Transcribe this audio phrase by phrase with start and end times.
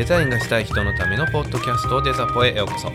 [0.00, 2.90] デザインがしたい人のためのポッドキャストデザポへようこそ。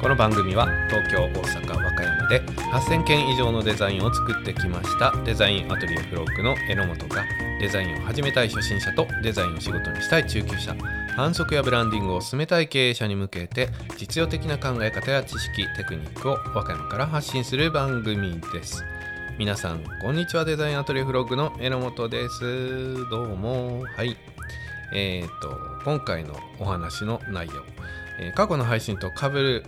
[0.00, 7.24] この番組は東京大阪和歌山で8000件以上のデザインを作ってきましたデザインアトリエフロッグの榎本が
[7.60, 10.74] デザインを始めたい初心者とデザインを仕事にしたい中級者。
[11.14, 18.84] 反則やブランディングを進めたい経営者に向けて実用的な考え方や知識テクニックを和歌山から発信する番組です。
[19.38, 20.44] 皆さんこんにちは。
[20.44, 23.08] デザインアトリエフロッグの榎本です。
[23.08, 23.84] どうも。
[23.96, 24.16] はい。
[24.92, 27.52] えっ、と今回のお話の内容、
[28.20, 29.64] えー過去の配信と被る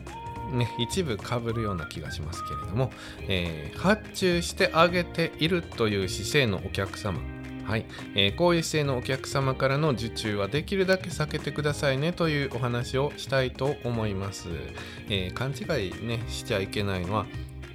[0.53, 2.91] ね、一部被るような気がしますけれども、
[3.29, 7.21] えー発注してあげているという姿勢のお客様。
[7.65, 14.49] はい、えーこういう姿勢のお客様からの受注はできるだけ避けてくださいねというお話をしたいと思います。
[15.09, 17.27] えー勘違いねしちゃいけないのは、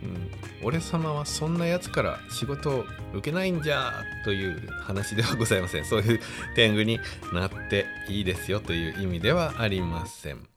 [0.03, 0.31] うん、
[0.63, 5.85] 俺様はそんなやつから仕事を受けないんじゃという話ではございません。
[5.85, 6.20] そういう
[6.55, 6.99] 天狗に
[7.34, 10.48] なっていいですよという意味ではありません。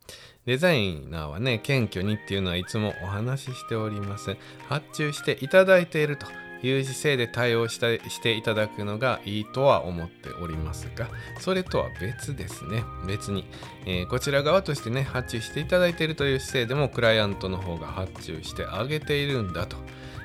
[0.46, 4.38] デザイナーはね、謙虚にっていうのはいつもお話ししておりません。
[4.68, 6.26] 発注していただいていると
[6.62, 11.08] いう姿勢で対応したしていただくのがいいとは思っておりますが、
[11.38, 12.84] それとは別ですね。
[13.06, 13.46] 別に、
[13.86, 19.76] えーこちら側としてね、発注していただいているという姿勢でも、クライアントの方が発注してあげているんだと。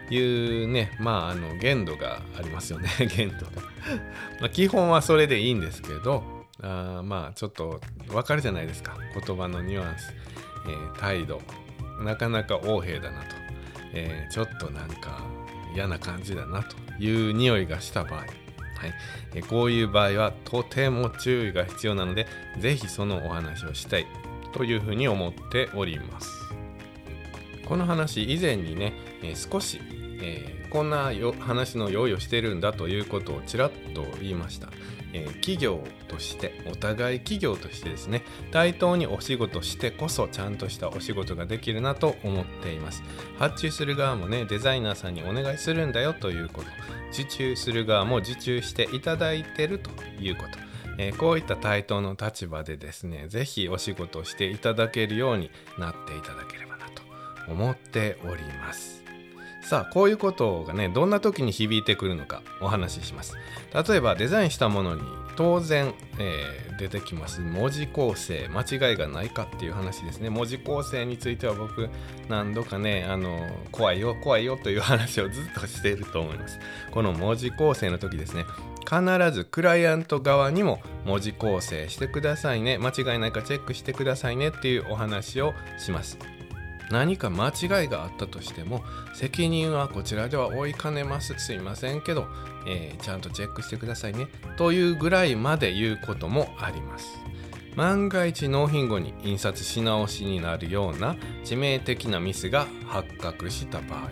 [0.10, 0.20] い
[0.64, 3.68] うね、まあ、あの限度がありますよね、 限度が。
[4.42, 6.24] ま基本はそれでいいんですけど、
[6.62, 10.14] あまあちょっとわかるじゃないですか言葉のニュアンス、
[10.68, 11.42] えー態度
[12.02, 13.36] なかなか横柄だなと、
[13.94, 15.24] えーちょっとなんか
[15.76, 18.30] 嫌な感じだなという匂いがした場合、はい。
[19.34, 22.26] えーこういう場合はとても注意が必要なので
[22.58, 24.08] 是非そのお話をしたい
[24.54, 26.30] というふうに思っております。
[27.66, 29.82] この話以前にね、えー少し、
[30.22, 34.68] えーこんなよ話の用意をしてるんだということをちらっと言いました、
[35.16, 43.04] えー企業としてお互い企業としてですね対等にお仕事してこそちゃんとしたお仕事ができるなと思っています。
[43.40, 46.68] 発注する側もねデザイナーさんにお願いするんだよということ。
[47.14, 50.60] 受注する側も受注していただいてるということ。
[50.98, 57.04] えーこういった対等の立場でですね是非お仕事をしていただけるようになっていただければなと
[57.52, 59.05] 思っております。
[59.68, 63.36] さあこういうことがねどんな時に響いてくるのかお話しします。
[63.74, 65.02] 例えばデザインしたものに
[65.36, 67.42] 当然、えー出てきます。
[67.42, 70.30] 文字構成間違いがないかっていう話ですね。
[70.30, 71.90] 文字構成については僕
[72.30, 73.40] 何度かねあの
[73.72, 76.60] 怖いよ怖いよという話をずっとしていると思います。
[76.92, 78.46] この文字構成の時ですね。
[78.88, 82.78] 必ずクライアント側にも文字構成してくださいね。
[82.78, 86.35] 間違いないかチェックしてくださいねっていうお話をします。
[86.92, 91.34] 何か間違いがあったとしても責任はこちらでは負いかねます。
[91.38, 92.28] すいませんけど、
[92.68, 94.28] えーちゃんとチェックしてくださいね。
[94.58, 97.08] というぐらいまで言うこともあります。
[97.76, 104.12] 万が一納品後に印刷し直しになるような致命的なミスが発覚した場合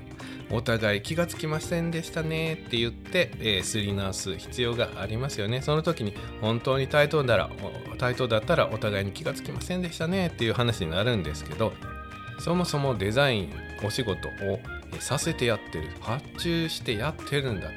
[0.51, 5.61] お互い気がつきませんでしたねって言って、えーすり直す必要がありますよね。
[5.61, 7.49] その時に本当に対等だら
[7.97, 11.73] 対等だったらお互いに気がつきませんでしたねっていう話になるんですけど
[12.43, 14.59] そもそもデザインお仕事を
[14.99, 15.89] させてやってる。
[16.01, 17.69] 発注してやってるんだ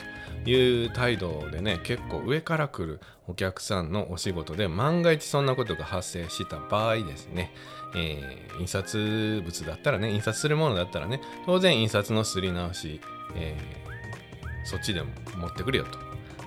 [0.44, 7.53] という態度でね結構上から来るお客さんのお仕事で万が一そんなことが発生した場合ですね、
[7.94, 13.00] えー印刷物だったらね印刷するものだったらね当然印刷のすり直し、
[13.37, 15.98] えーそっちでも持ってくるよと。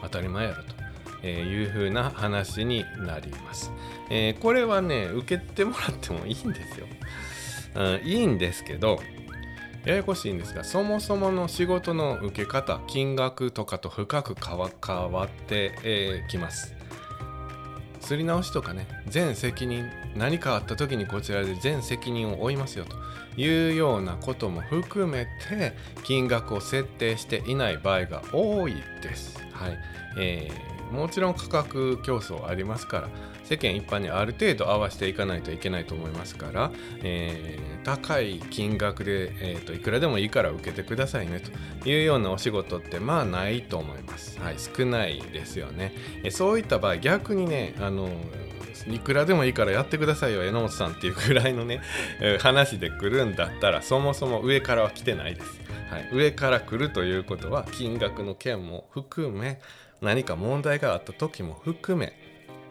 [0.01, 0.73] 当たり前やろと。
[1.23, 3.71] えーいう風な話になります、
[4.09, 6.87] えーこれはね受けてもらってもいいんですよ。
[7.75, 8.99] うんいいんですけど
[9.85, 16.75] ややこしいんですがそもそもの仕事の受け方金額とかと深く関わ関わってき、えーきます
[18.01, 22.95] すり直しとかね全責任何かあった時にこちらで全責任を負いますよと
[23.39, 25.73] いうようなことも含めて
[26.03, 29.37] 金額を設定していない場合が多いです。
[29.51, 29.77] はい
[30.17, 33.09] えーもちろん価格競争ありますから
[33.49, 41.41] 世間一般にある程度合わせていかないといけないと思いますから、えー高い金額で、えーといくらでもいいから受けてくださいね
[41.81, 44.37] というようなお仕事ってまあないと思います。
[44.39, 45.93] はい、少ないですよね。
[46.23, 48.09] えーそういった場合逆にねあの
[48.87, 51.81] いくらでもいいからやってくださいよ榎本さんっていうくらいのね
[52.39, 55.59] 話で来るんだったらそもそも上からは来てないです。
[55.89, 59.59] はい、上から来るということは金額の件も含め
[60.01, 62.28] 何か問題があった時も含め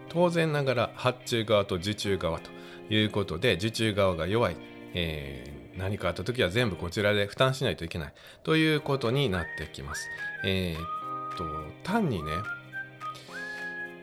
[0.09, 2.49] 当然ながら発注側と受注側と
[2.89, 4.57] いうことで受注側が弱い、
[4.93, 8.13] えー何かあった時は全部こちらで負担しないといけない
[8.43, 10.09] ということになってきます。
[10.43, 11.45] えーっと
[11.83, 12.31] 単にね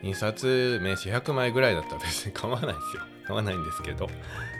[0.01, 4.09] 印刷名刺100枚ぐらいだったら別に 構わないですよ買わないんですけど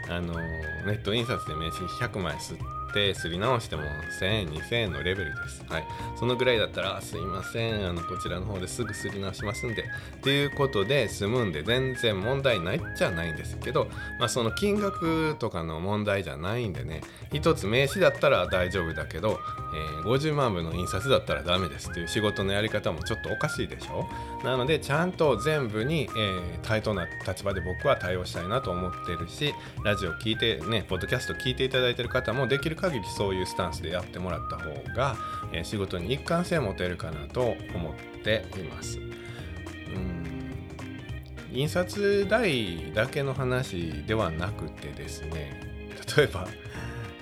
[0.08, 2.64] あのネット印刷で名刺100枚吸って
[3.14, 3.82] すり直しても
[4.20, 5.64] 1000円2000円のレベルです。
[5.68, 5.84] はい。
[6.18, 9.82] そのぐらいだったらすいませんあのこちらの方ですぐすり直しますんで。
[9.82, 13.88] っていうことで済むんで全然問題ないっちゃないんですけど
[14.18, 17.02] まあその金額とかの問題じゃないんでね。
[17.32, 19.38] 一つ名刺だったら大丈夫だけど、
[19.74, 24.08] えー、50万部の印刷だったらダメですっていう仕事のやり方もちょっとおかしいでしょ？
[24.44, 35.16] なのでちゃんと全部に、えー、対等な立場で僕は対応したいなと思ってるしラジオ聞いてねポッドキャスト聞いていただいてる方もできる限りそういうスタンスでやってもらった方が、
[35.52, 38.98] えー、仕事に一貫性を持てるかなと思っています。
[38.98, 40.28] うん
[41.52, 45.58] 印刷代だけの話ではなくてですね
[46.16, 46.46] 例えば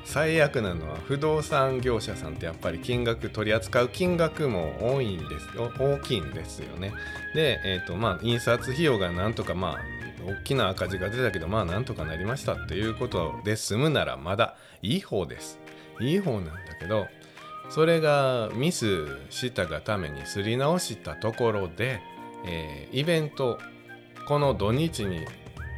[0.05, 6.93] 最悪なのは不動産業者さんってやっぱり金額取り扱う金額も多いんです大きいんですよね。
[7.35, 9.96] で、えーとまあ、印刷費用がなんとかまあ
[10.27, 15.59] 大きな赤字が出たけどまあなんとかなりましたっていうことで済むならまだいい方です。
[16.01, 17.07] いい方なんだけど
[17.71, 22.01] それがミスしたがためにすり直したところで、
[22.45, 23.59] えー、イベント
[24.29, 25.25] この土日に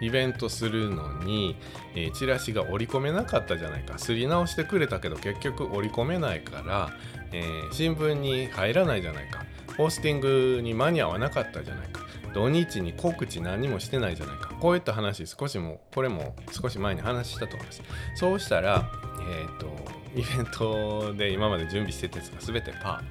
[0.00, 1.56] イベントするのに、
[1.94, 3.98] えー、チラシが折り込めなかったじゃないか。
[3.98, 6.90] すり直してくれたけど結局折り込めないから、
[7.32, 9.44] えー、新聞に入らないじゃないか。
[9.76, 12.00] ポスティングに間に合わなかったじゃないか。
[12.34, 14.50] 土日に告知何もしてないじゃないか。
[14.60, 17.82] こういった話少しもこれも少し前に話したと思います。
[18.14, 18.90] そうしたら
[19.20, 23.02] えっ、ー、とイベントで今まで準備してたやつが全てパ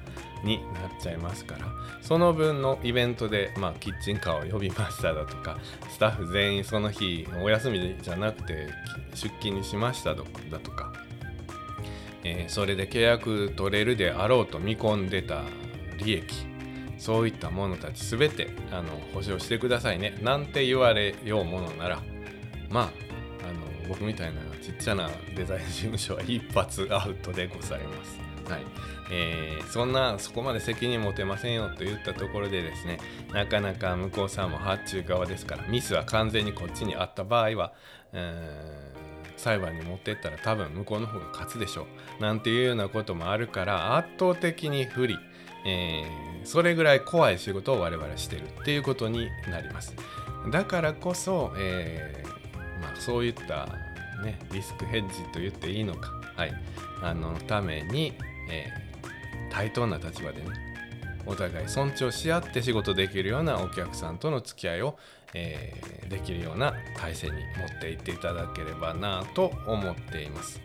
[0.42, 1.66] ーになっちゃいますから
[2.00, 5.58] その分のイベントで、まあ、キッチンカーを呼びましただとか
[5.90, 8.68] スタッフ全員その日お休みじゃなくて
[9.14, 10.92] 出勤にしましただとか、
[12.24, 15.42] えー、それで契約取れるであろうと見込んでた
[15.98, 16.46] 利益
[16.98, 20.18] そういったものたち全てあの保証してくださいね。
[20.22, 22.02] なんて言われようものなら
[22.70, 22.84] まあ
[23.48, 28.18] あの僕みたいなちっちゃなデザイン事務所は一発アウトでございます。
[28.50, 28.62] はい。
[29.10, 32.98] えー、そんなそこまで責任持てませんよと言ったところでですね
[33.32, 37.72] なかなか向こうさんも発注側ですからミスは完全にこっちにあった場合は、
[38.12, 41.86] えー、裁判に持ってったら多分向こうの方が勝つでしょ
[42.18, 42.22] う。
[42.22, 45.16] なんていうようなこともあるから圧倒的に不利、
[45.68, 49.94] えー、それぐらい怖い仕事を我々してるっていうことになります。
[50.50, 53.66] だからこそ、えー、まあ、そういった、
[54.22, 56.52] ね、リスクヘッジと言っていいのか、はい、
[57.02, 58.14] あのために、
[58.50, 60.48] えー、対等な立場でね
[61.26, 64.96] お互い尊重し合って仕事できるようなお客さんとの付き合いを、
[65.34, 67.38] えー、できるような体制に持
[67.76, 70.60] っていっていただければなと思っています。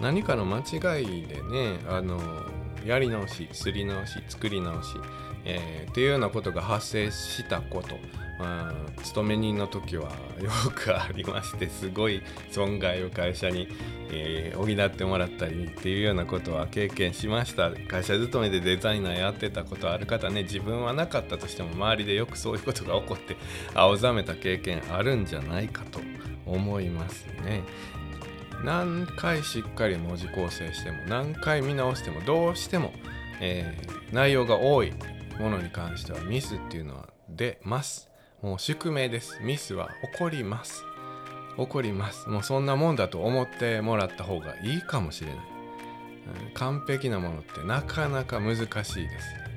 [0.00, 2.20] 何かの間違いでねあの
[2.84, 4.94] やり直しすり直し作り直し、
[5.44, 7.96] えー、っていうようなことが発生したこと
[8.38, 10.10] まあ、勤め人の時は
[10.40, 12.22] よくありましてすごい
[12.52, 13.66] 損害を会社に、
[14.12, 23.36] えー、補ってもらったりっていうようなことは経験しました会社勤めでデザイナーやってたことある方ね自分はなかったとしても周りでよくそういうことが起こって
[23.74, 26.00] 青ざめた経験あるんじゃないかと
[26.46, 27.62] 思いますね。
[28.64, 32.92] 何回しっかり文字構成しても何回見直してもどうしても、
[33.40, 34.92] えー、内容が多い
[35.38, 38.10] ものに関してはミスっていうのは出ます。
[38.42, 39.38] もう宿命です。
[39.42, 40.84] ミスは起こります。
[41.56, 42.28] 起こります。
[42.28, 45.38] もうそんなもんだと思ってもらった方がいいかもしれない、
[46.46, 49.48] うん、完璧なものってなかなか難しいです。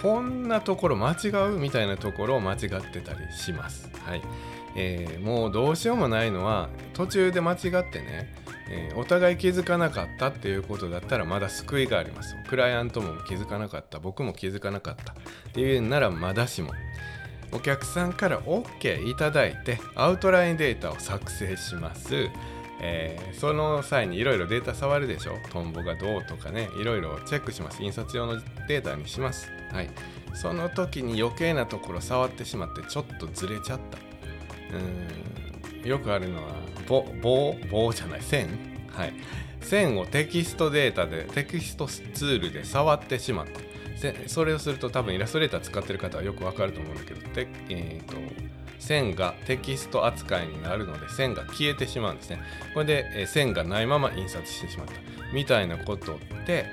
[0.00, 2.58] こんなところ間違うみたいなところを間違っ
[2.92, 3.90] てたりします。
[4.04, 4.22] はい。
[4.76, 7.58] えー、もうどうしようもないのは途中で間違っ
[7.90, 8.32] てね、
[8.70, 12.36] えー、お互い気づかなかったっていうことだったらまだ救いがあります。
[12.48, 13.98] クライアントも気づかなかった。
[13.98, 15.12] 僕も気づかなかった。
[15.12, 15.16] っ
[15.52, 16.72] ていうならまだしも。
[17.52, 22.28] お客さんから OK いただいてアウトラインデータを作成します。
[22.82, 25.38] えー、その際にいろいろデータ触るでしょ？
[25.50, 27.82] トンボがどうとかねいろいろチェックします。
[27.82, 29.48] 印刷用のデータにします。
[29.72, 29.88] はい。
[30.34, 33.98] その時に余計なところ触ってしまってちょっとずれちゃった。
[34.72, 36.52] うんよくあるのは
[36.88, 38.48] 棒棒じゃない線
[38.88, 39.12] はい
[39.60, 43.66] 線をテキストデータでテキストツールで触ってしまった
[44.28, 48.16] それをすると多分イラストレーター使ってる方はよくわかると思うんだけどて、えーと、
[48.78, 52.40] 線がテキスト扱いになるので線が消えてしまうんですね。
[52.74, 54.94] これで、えー、線がないまま印刷してしまった
[55.32, 56.66] みたいなことって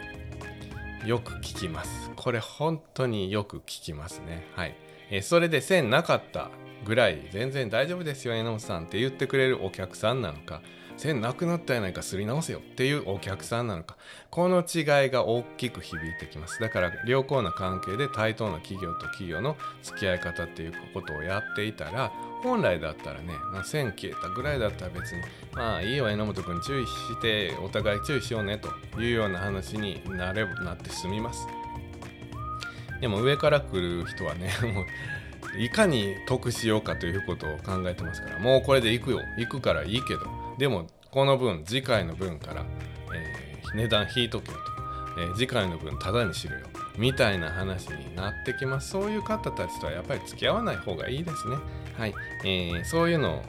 [1.06, 2.12] よく聞きます。
[2.16, 4.46] これ本当によく聞きますね。
[4.56, 4.76] はい。
[5.10, 6.52] えー、それで線なかった
[6.86, 10.62] ぐらい全然大丈夫ですよ榎本さんって言ってくれるお客さんなのか
[10.98, 13.98] 線なくなったやないかすり直せよっていうお客さんなのか
[14.30, 16.60] この違いが大きく響いてきます。
[16.60, 22.12] だから良好な関係で対等な企業と企業の付き合い方っていうことをやっていたら
[22.42, 25.22] 本来だったらね、まあ、線消えたぐらいだったら別に
[25.54, 31.48] まあいいよ榎本君注意してお互い注意しようねというような話になればなって済みます。
[33.02, 34.86] でも上から来る人はね もう
[35.58, 39.22] いかに得しようかということを考えてますからもうこれで行くよ。
[39.38, 40.22] 行くからいいけど。
[40.58, 42.66] でもこの分次回の分から、
[43.14, 44.58] えー、値段引いとけよ
[45.16, 46.66] と、えー、次回の分タダにしろよ。
[46.98, 48.90] みたいな話になってきます。
[48.90, 51.58] そういう方たちとはやっぱり付き合わない方がいいですね。
[51.98, 53.44] はい、えー、そういうのを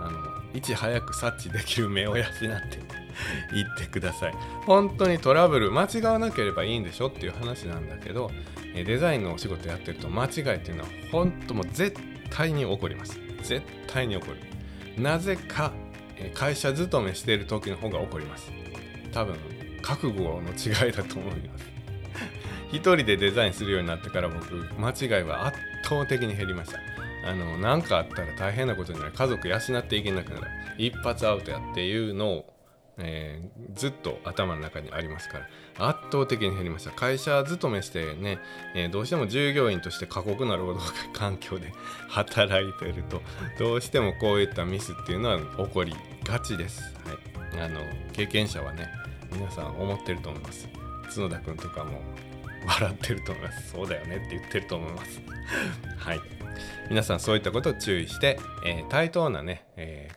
[0.00, 0.18] あの
[0.54, 2.99] いち早く察知できる目を養って
[3.52, 4.34] 言ってください。
[4.66, 8.30] 本当にトラブル間違わなければいいんでしょっていう話なんだけど
[8.74, 11.96] デザインのお仕事やってると間違いっていうのは本当もう絶
[12.30, 13.20] 対に起こります。
[13.42, 15.02] 絶対に起こる。
[15.02, 15.72] なぜか
[16.34, 18.52] 会社勤めしている時の方が起こります。
[19.12, 19.36] 多分
[19.82, 21.70] 覚悟の違いだと思います。
[22.70, 26.78] 一人でデザインするようになってから僕間違いは圧倒的に減りました。
[27.26, 29.12] あの何かあったら大変なことになる。
[29.12, 30.46] 家族養っていけなくなる。
[30.78, 32.52] 一発アウトやっていうのを
[33.00, 35.48] えー、ずっと頭の中にありますから。
[35.80, 36.90] 圧倒的に減りました。
[36.90, 38.38] 会社勤めしてね、
[38.74, 41.72] えー、どうしても従業員として過酷な労働環境で
[42.08, 43.22] 働いてると
[43.58, 47.80] どうしてもこういったミスっていうのは起こりがちです、はい、あの
[48.12, 48.88] 経験者はね
[49.32, 50.68] 皆さん思ってると思います。
[51.14, 52.00] 角田君とかも
[52.66, 53.70] 笑ってると思います。
[53.70, 55.20] そうだよねって言ってると思います。
[55.98, 56.20] はい。
[56.88, 60.10] 皆さんそういったことを注意して、えー、対等なね、え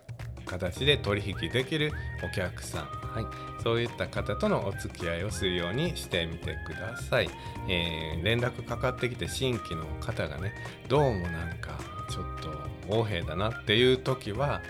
[0.45, 1.91] 形で取引できる
[2.23, 3.25] お客さん、はい、
[3.63, 7.29] そういった方とのお付き合いをするようにしてみてください、
[7.67, 10.53] えー、連絡かかってきて新規の方がね
[10.88, 12.50] どうもなんかちょっと
[12.89, 14.62] 横柄だなっていう時は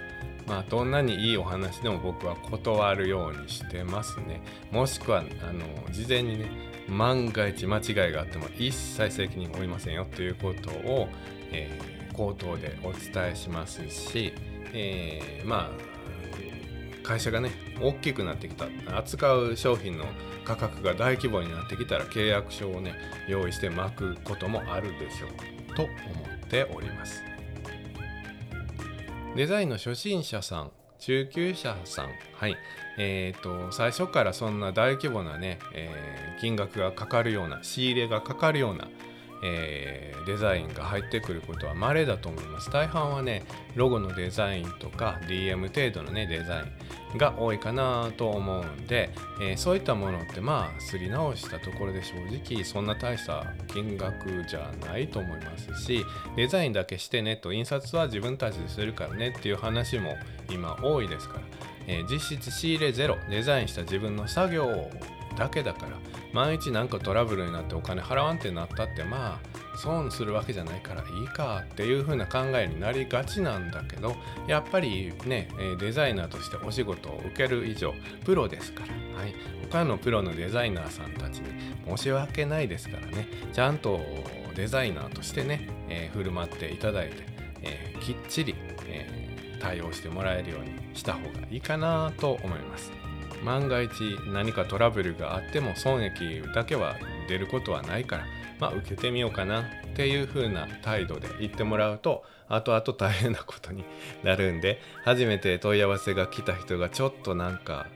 [0.47, 4.41] まあどんなにいいお話でも僕は断るようにしてますね。
[4.71, 6.45] もしくはあの事前にね
[6.89, 11.07] 万が一間違いがあっても一切責任を負いませんよということを、
[11.51, 14.33] えー、口頭でお伝えしますし
[14.73, 15.93] えー、まあ
[17.03, 17.51] 会社がね
[17.81, 20.05] 大きくなってきた扱う商品の
[20.45, 22.95] 価格が大規模になってきたら契約書をね
[23.27, 25.75] 用意して巻くこともあるでしょう。
[25.75, 27.23] と思っております。
[29.35, 32.09] デザインの初心者さん中級者さん。
[32.35, 32.55] はい。
[32.97, 38.87] えーと、最初からそんな大規模なね、えー、金額がかかるような仕入れがかかるような
[39.43, 42.71] えー、デザインが入ってくることは稀だと思います。
[42.71, 43.43] 大半はね
[43.75, 49.09] ロゴのデザインとか DM 程度のねデザインが多いかなと思うんで、
[49.41, 60.15] えー、そういったものってまあすり直したところで正直そんな大した金額じゃないと思いますしデザインだけしてねと印刷は自分たちでするからねっていう話も
[60.49, 61.41] 今多いですから、
[61.87, 64.89] えー、実質仕入れゼロデザインした自分の作業を
[65.35, 65.97] だけだから
[66.33, 74.15] 万一何かトラブルになってお金払わんってなったってまあ損するわけじゃないからいいかっていう風な考えになりがちなんだけど
[74.47, 75.49] やっぱりね
[75.79, 79.33] デザイナーとしてお仕事を受ける以上プロですから、はい、
[79.71, 81.47] 他のプロのデザイナーさんたちに
[81.97, 83.27] 申し訳ないですからね。
[83.51, 83.99] ちゃんと
[84.55, 87.23] デザイナーとしてね、えー、振る舞っていただいて、
[87.63, 88.55] えー、きっちり、
[88.87, 93.02] えー、対応してもらえるようにした方がいいかなと思います。
[93.43, 96.95] 万が一何かトラブルがあっても損益だけは
[97.27, 98.25] 出ることはないから
[98.59, 99.63] まあ受けてみようかなっ
[99.95, 103.83] ていう風な態度で言ってもらうと後々大変なことに
[104.23, 107.87] なるんで初めて問い合わせが来た人がちょっとなんか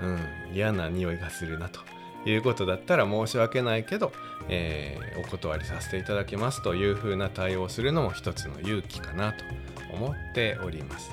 [0.00, 1.80] うん嫌な匂いがするなと
[2.24, 4.12] いうことだったら申し訳ないけど、
[4.48, 9.44] えー、お断りさせていただきますという風な対応をするのも一つの勇気かなと
[9.92, 11.10] 思っております。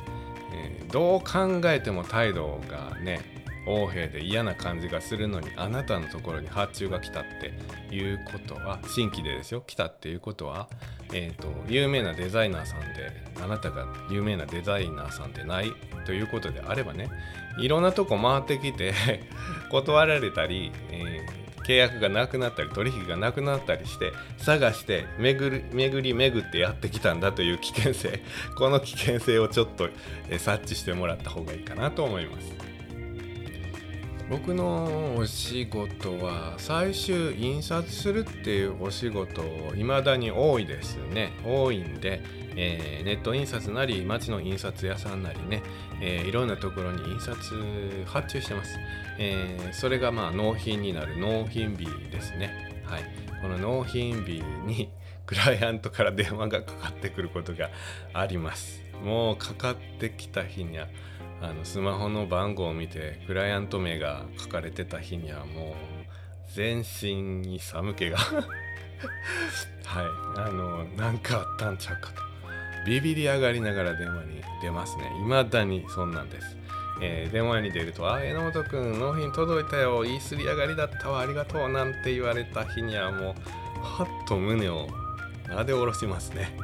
[0.53, 7.53] えー、どう考えても態度がね横柄で嫌な感じがするのにあなたのところに発注が来たって
[7.93, 10.69] いうことは新規でですよ来たっていうことは、
[11.13, 13.11] えーと、有名なデザイナーさんで
[13.43, 15.71] あなたが有名なデザイナーさんでない
[16.05, 17.09] ということであればね
[17.59, 18.93] いろんなとこ回ってきて
[19.71, 28.21] 断られたり、えー、契約がなくなったり取引がなくなったりして探して巡り巡り巡ってやってきたんだという危険性
[28.57, 29.89] この危険性をちょっと、
[30.29, 32.64] え察知してもらった方がいいかなと思います。
[34.29, 39.43] 僕のお仕事は最終印刷するっていうお仕事
[39.75, 41.31] いまだに多いですね。
[41.45, 42.21] 多いんで、
[42.55, 45.61] えー、ネット印刷なり町の印刷屋さんなりね、
[46.01, 48.79] えー、いろんなところに印刷発注してます、
[49.19, 52.81] えー、それがまあ納品になる納品日ですね。
[52.85, 53.03] はい。
[53.43, 54.89] この納品日に
[55.27, 57.69] クライアントから電話がかかってくることが
[58.13, 58.83] あります。
[59.03, 60.87] もうかかってきた日には
[61.41, 65.73] あのスマホの番号を見てクライアント名が書かれてた日にはもう
[66.53, 67.15] 全身
[67.47, 68.17] に寒気が。
[69.85, 70.05] はい。
[70.37, 72.21] あのなんかあったんちゃうかと。
[72.85, 75.11] ビビり上がりながら電話に出ますね。
[75.23, 76.57] 未だにそんなんです。
[77.01, 80.03] えー、電話に出ると「あ榎本君納品届いたよ。
[80.03, 81.19] 言いすり上がりだったわ。
[81.19, 83.35] ありがとう」なんて言われた日にはも
[83.77, 84.87] うはっと胸を
[85.49, 86.57] なで下ろしますね。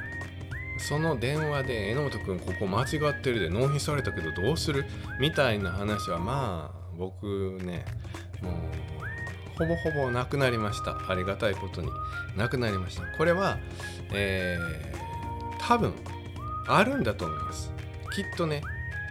[0.81, 4.85] その電話で榎本君ここ間違ってるで納品されたけどどうする？
[5.19, 7.85] みたいな話はまあ僕ね
[8.41, 8.53] もう
[9.57, 11.09] ほぼほぼなくなりました。
[11.09, 11.89] ありがたいことに。
[12.35, 13.03] なくなりました。
[13.17, 13.57] これは
[14.11, 15.93] えー、多分
[16.67, 17.71] あるんだと思います。
[18.15, 18.61] きっとね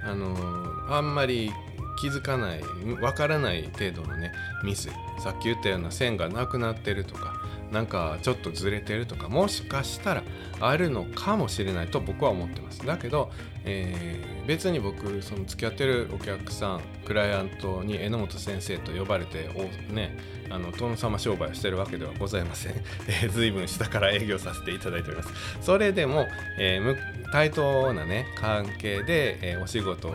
[0.04, 1.52] あのー、あんまり
[2.00, 2.62] 気づかない
[3.00, 4.32] わからない程度のね
[4.64, 4.88] ミス。
[5.22, 7.34] さっき言ったような線がなくなってるとか
[7.70, 10.22] なんかちょっとずれてるとかもしかしたら
[10.60, 12.84] あるのかもしれないと僕は思ってます。
[12.84, 13.30] だけど、
[13.64, 20.16] えー、別に僕その付き合ってるお客さんクライアントに榎本先生と呼ばれておね
[20.50, 22.74] あの殿様商売をしてるわけではございません、
[23.08, 25.32] えー、随分下から営業させていただいております。
[25.60, 26.26] それでも、
[26.58, 30.14] えー、対等なね関係で、えー、お仕事を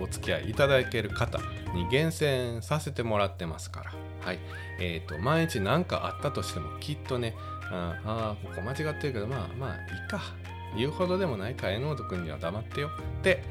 [0.00, 1.38] お付き合いいただける方
[1.74, 3.92] に厳選させてもらってますから。
[4.24, 4.38] はい。
[4.78, 7.34] えーと、毎日何かあったとしてもきっとね
[7.72, 10.20] ああここ間違ってるけどまあまあいいか。
[10.76, 12.88] 言うほどでもないか榎本君には黙ってよ。
[12.88, 13.42] って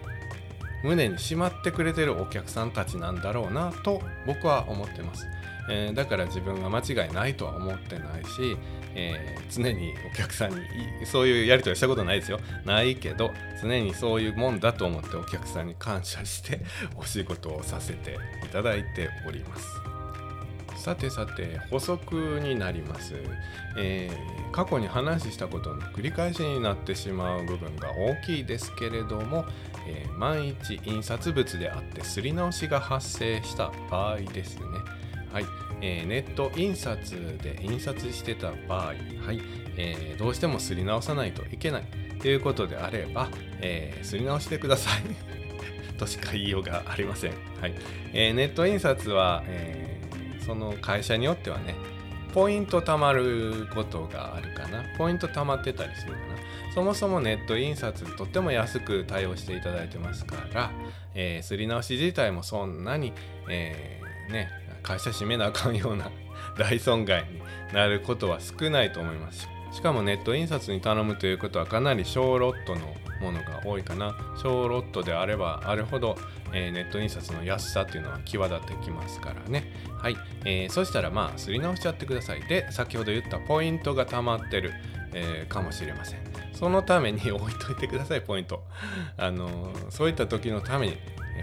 [0.84, 5.28] 胸にしまってくれてるお客さんたちなんだろうなと僕は思ってます、
[5.70, 8.58] えー、だから自分が間違いないとは思ってないし、
[8.96, 10.58] えー、常にお客さんに
[11.06, 12.40] そういうやり取りしたことないですよ。
[12.66, 16.62] ないけど常にそういうもんだと思ってお客さんに感謝して
[16.96, 19.91] お仕事をさせていただいております。
[20.82, 23.14] さてさて補足になります、
[23.78, 29.46] えー、過去に話したことの繰り返しになってしまう部分が大きいですけれども、
[29.88, 34.64] えー、万一印刷物であってすり直しが発生した場合ですね。
[35.32, 35.46] はい、
[35.82, 39.42] えー、ネット印刷で印刷してた場合、はい。
[39.78, 41.84] えー、どうしてもすり直さないといけない。
[42.20, 43.30] ということであれば、
[43.62, 45.02] えー、すり直してください。
[45.98, 47.32] としか言いようがありません。
[47.62, 47.74] はい。
[48.14, 50.00] えー、ネット印刷は、え
[50.46, 51.76] その会社によってはね
[52.34, 54.84] ポイント貯まることがあるかな。
[54.98, 56.26] ポイント貯まってたりするかな。
[56.74, 60.72] そもそもネット印刷とっても安く対応していただいてますから、
[61.14, 63.12] えー、すり直し自体もそんなに、
[63.50, 64.50] えー、ね
[64.82, 66.10] 会社閉めなあかんような
[66.58, 67.42] 大損害に
[67.74, 69.50] なることは少ないと思います。
[69.74, 74.16] しかもネット印刷に頼むということはかなり小ロットのものが多いかな。
[74.42, 76.18] 小ロットであればあるほど、
[76.52, 79.72] えー、ネット印刷の安さっていうのは際立ってきますからね。
[79.98, 82.42] はい、えー、そしたらまあすり直しちゃってください。
[82.48, 84.74] で先ほど言ったポイントが溜まってる、
[85.14, 86.20] えー、かもしれません。
[86.54, 88.64] そのために置いといてくださいポイント。
[89.18, 90.98] あのそういった時のために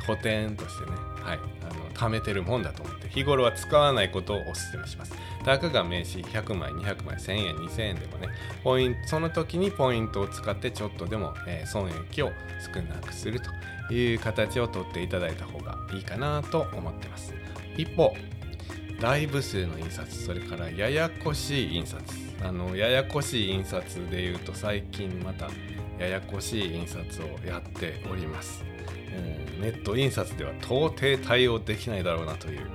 [0.06, 1.38] 補填としてねはい
[1.70, 5.12] あの貯めてるもんだと思って日頃は使わないことをお勧めします。
[5.44, 8.28] たかが名刺100枚200枚1000円2000円でもね
[8.62, 12.32] ポインその時にポイントを使ってちょっとでも、えー、損益を
[12.74, 17.34] 少なくするという形をとっていただいた方がいいかなと思ってます。
[17.76, 18.14] 一方
[19.00, 22.02] 大部数の印刷それからややこしい印刷。
[22.44, 25.48] あのややこしい印刷でいうと最近また
[25.98, 28.64] ややこしい印刷をやっております。
[29.60, 32.66] ネット印刷では到底対応できないだろうなという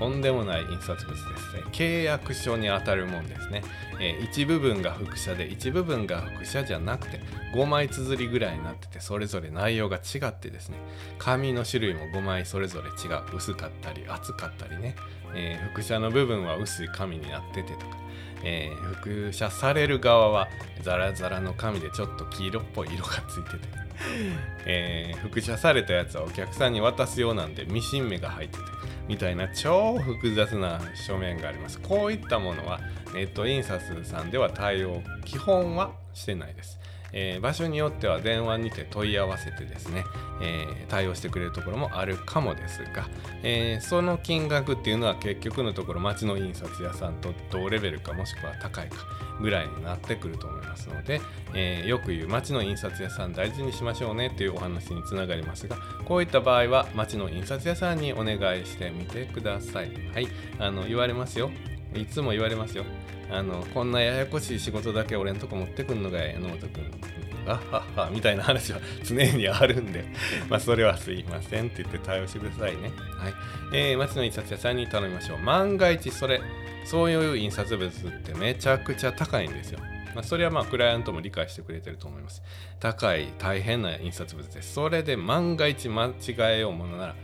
[0.00, 1.62] とんでもない印刷物ですね。
[1.72, 3.62] 契約書にあたるもんですね、
[4.00, 7.20] えー、一部分が複写で一部分が複写じゃなくて
[7.54, 10.78] 5枚綴りぐらいになっててそれぞれ内容が違ってですね。
[11.18, 13.36] 紙の種類も5枚それぞれ違う。
[13.36, 14.96] 薄かったり厚かったりね、
[15.34, 17.98] えー、複写の部分は薄い紙になっててとか。
[18.42, 20.48] えー、複写される側は
[20.82, 23.79] ザラザラの紙でちょっと黄色っぽい色がついてて。
[24.66, 28.62] えー、複写されたやつはお客さんに渡すようなんでミシン目が入ってて
[29.08, 31.80] みたいな超複雑な書面があります。
[31.80, 32.80] こういったものは
[33.12, 36.79] ネット印刷さんでは対応基本はしてないです。
[37.12, 40.04] えー、場所によっては電話にて問い合わせてですね、
[40.42, 43.08] えー、対応してくれるところもあるかもですが、
[43.42, 48.96] えー、その金額っていうのは結局のところ町の印刷屋さんと同レベルかもしくは高いか
[49.40, 51.20] ぐらいになってくると思いますので、
[51.54, 59.90] えよく言う町の印刷屋さん大事にしましょうねっていうお話につながりますがこういった場合は町の印刷屋さんにお願いしてみてください。
[60.12, 60.28] はい。
[60.58, 61.50] あの言われますよ。
[61.94, 62.84] いつも言われますよ。
[63.30, 66.90] あのこんなややこしい仕事だけ俺んとこ持ってくんのが榎本君。
[67.46, 70.04] あははみたいな話は常にあるんで。
[70.48, 72.92] まあそれはすいませんって言って対応してくださいね。
[73.18, 73.34] はい。
[73.72, 75.38] えー、町の印刷屋さんに頼みましょう。
[75.38, 76.40] 万が一それ
[76.84, 79.80] そういう印刷物ってめちゃくちゃ高いんですよ。
[80.14, 82.42] まあ、それはまあクライアントも理解してくれてると思います。
[82.80, 84.74] 高い大変な印刷物です。
[84.74, 87.14] それで万が一間違えようものなら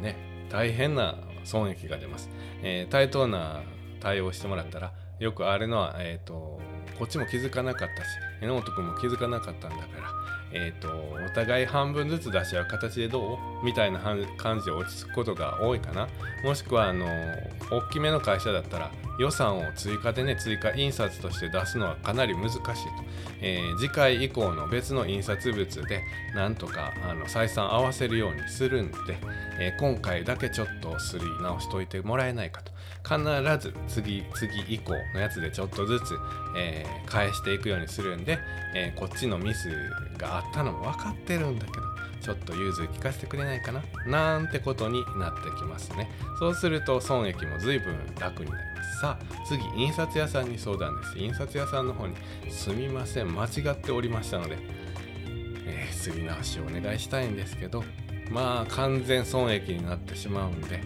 [0.00, 0.16] ね
[0.50, 2.28] 大変な損益が出ます、
[2.62, 3.62] えー、対等な
[4.00, 6.60] 対応してもらったらよくあるのは、えーと、
[6.98, 8.08] こっちも気づかなかったし
[8.40, 10.12] 榎本君も気づかなかったんだから、
[10.52, 16.08] えーと、お互い半分ずつ出し合う形でどうみたいな感じで落ち着くことが多いかな。
[16.44, 17.06] もしくはあの
[17.70, 22.70] 大きめの会社だったら予算を追加でね追加印刷として出すのはかなり難しいと、
[23.40, 26.02] えー、次回以降の別の印刷物で
[26.36, 28.96] なんとかあの採算合わせるようにするんで、
[29.58, 32.70] えー、今回だけちょっとすり直しといてもらえないかと。
[33.02, 33.18] 必
[33.58, 36.18] ず次次以降のやつでちょっとずつ、
[36.56, 38.38] えー、返していくようにするんで、
[38.74, 39.68] えこっちのミス
[40.18, 41.82] があったのも分かってるんだけど
[42.20, 46.10] ちょっと融通聞かせてくれないかななんてことになってきますね。
[46.38, 49.00] そうすると損益も随分楽になります。
[49.00, 51.18] さあ次印刷屋さんに相談です。
[51.18, 52.14] 印刷屋さんの方に
[52.50, 53.34] すみません。
[53.34, 54.58] 間違っておりましたので、
[55.66, 57.84] えー、すり直しをお願いしたいんですけど
[58.30, 60.80] まあ完全損益になってしまうんで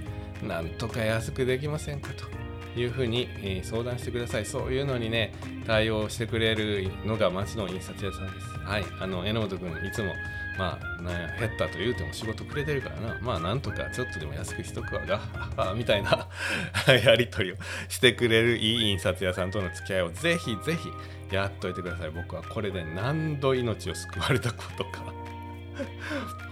[0.46, 4.46] なんとか安くできませんかというふうに、え、相談してください。
[4.46, 5.32] そういうのにね、
[5.66, 8.46] 対応してくれるのが町の印刷屋さんです。
[8.64, 8.84] はい。
[9.00, 10.12] あの、榎本君、いつも
[10.58, 13.18] まあ、なんや、減ったと言うても仕事くれてるからな。
[13.20, 15.20] まあ、なんとかちょっとでも安くしとくわが、
[15.74, 16.28] みたいな
[16.86, 17.56] やり取りを
[17.88, 20.90] してくれるいい印刷屋さんとの付き合いをぜひぜひ
[21.34, 22.10] やっといてください。
[22.10, 25.04] 僕はこれで何度命を救われたことか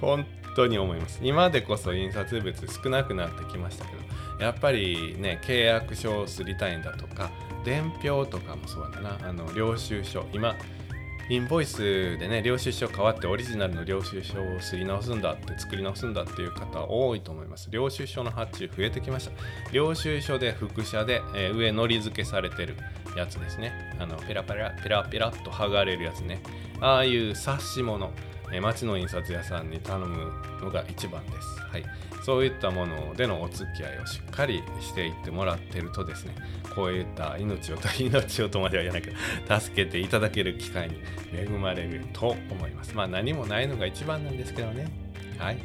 [0.01, 1.21] 本 当に思います。
[1.23, 7.31] 今でこそ印刷物少なくなってきましたけど、やっぱりね、契約書をすりたいんだとか、
[7.65, 10.57] 伝票とかもそうだな、あの領収書、今、
[11.31, 17.71] インボイスでね領収書変わってオリジナルの領収書をすり直すんだって作り直すんだっていう方多いと思います。
[17.71, 19.33] 領収書の発注増えてきました。
[19.71, 22.75] 領収書で副写で、えー、上のり付けされてる
[23.17, 23.95] やつですね。
[24.01, 26.43] あのペラペラペラペラっと剥がれるやつね。
[26.81, 28.11] ああいう冊子物。
[28.53, 31.61] え町の印刷屋さんに頼むのが一番です。
[31.61, 31.85] はい、
[32.25, 36.35] そういったものでのお付き合いをしっかりしていってもらってるとですね
[36.75, 40.97] こういった命をと命をとまでは言わないけど助けていただける機会に
[41.33, 42.95] 恵まれると思います。
[42.95, 44.89] まあ何もないのが一番なんですけどね。
[45.39, 45.59] はい。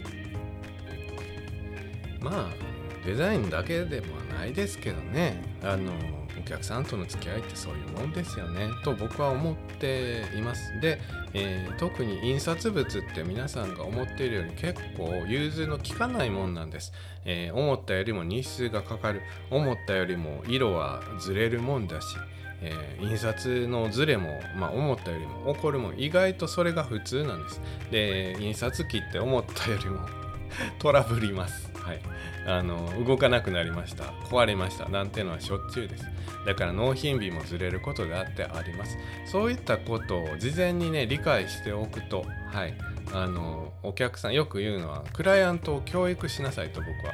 [2.19, 2.65] まあ
[3.05, 5.41] デザインだけでもないですけどね。
[5.63, 5.91] あの
[6.39, 8.69] お客さんとの付き合いってそういうもんですよね。
[8.83, 10.79] と僕は思っています。
[10.79, 10.99] で、
[11.33, 16.93] えー、特に印刷物って皆さんが思っているより結構融通の利かないもんなんです、
[17.25, 19.21] えー、思ったよりも日数がかかる。
[19.49, 22.17] 思ったよりも色はずれるもんだし
[22.61, 27.61] えー、印刷のズレも、まあ、思ったよりも起こるも意外とそれが普通なんです。
[27.91, 29.99] で印刷機って思ったよりも
[30.79, 31.64] トラブります。
[31.85, 31.99] はい、
[32.47, 34.05] あの動かなくなりました。
[34.29, 34.89] 壊れました。
[34.89, 36.05] なんていうのはしょっちゅうです。
[36.47, 38.97] だから納品日もずれることであってあります。
[39.25, 42.73] そういったことを事前にね理解しておくとはい。
[43.13, 47.13] あのお客さんよく言うのはクライアントを教育しなさいと僕は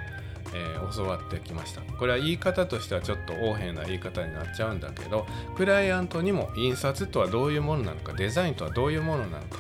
[0.53, 1.81] えー、教わってきました。
[1.81, 9.59] これは言い方としてはちょっと横柄な言い方になっちゃうんだけどクライアントにも印刷とはどういうものなのかデザインとはどういうものなのか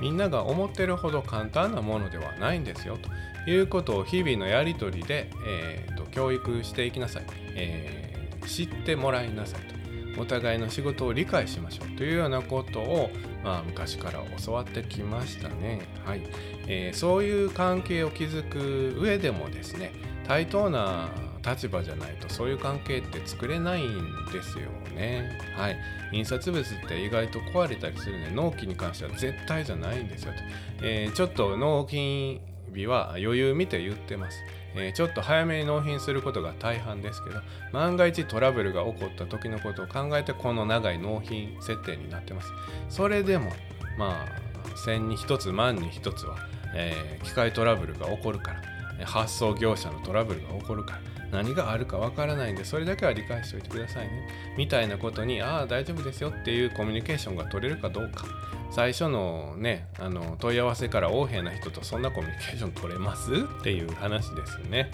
[0.00, 9.76] みんなが思ってるほど簡単なものではないんですよということを日々のやり取りで、えーと、教育していきなさい、えー、知ってもらいなさいと。
[10.18, 13.10] お互いの仕事を理解しましょうというようなことを、
[13.44, 16.22] まあ、昔から教わってきましたね、はい。
[16.66, 19.92] えー、そういう関係を築く上でもですね
[20.26, 21.10] 対等な
[21.46, 25.38] 立場じゃないとそういう関係って作れないんですよね。
[25.56, 25.76] はい。
[26.12, 28.30] 印刷物って意外と壊れたりするね。
[28.34, 30.38] 納期に関しては絶対じゃないんですよと。
[30.82, 32.40] えー、ちょっと納品
[32.74, 34.38] 日は余裕見て言ってます。
[34.74, 37.40] えー、ちょっと早めに納品することが大半ですけど、
[37.72, 42.52] 万が一トラブルが起こった時のことを考えて、この長い納品設定になってます。
[42.88, 43.52] それでも、
[43.98, 46.36] まあ、千に一つ、万に一つは、
[46.74, 48.52] えー、機械トラブルが起こるか
[48.98, 54.28] ら、発送業者のトラブルが起こるから、何があるかわからないんで、それだけは理解しておいてくださいね。
[54.56, 58.24] みたいなことに、ああ、大丈夫ですよっていうコミュニケーションが取れるかどうか。
[58.70, 64.90] 最初のねあの問い合わせから横柄な人とそんなコミュニケーション取れますっていう話ですね